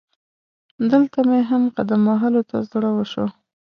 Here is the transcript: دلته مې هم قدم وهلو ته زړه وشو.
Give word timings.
دلته 0.91 1.19
مې 1.27 1.39
هم 1.49 1.63
قدم 1.77 2.01
وهلو 2.09 2.41
ته 2.49 2.57
زړه 2.69 2.89
وشو. 2.97 3.25